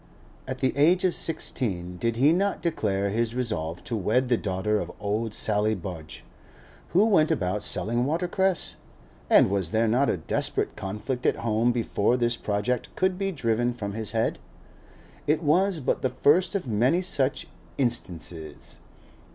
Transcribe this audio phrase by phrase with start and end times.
[0.47, 4.79] At the age of sixteen did he not declare his resolve to wed the daughter
[4.79, 6.23] of old Sally Budge,
[6.89, 8.77] who went about selling watercress?
[9.29, 13.73] and was there not a desperate conflict at home before this project could be driven
[13.73, 14.39] from his head?
[15.27, 17.45] It was but the first of many such
[17.77, 18.79] instances.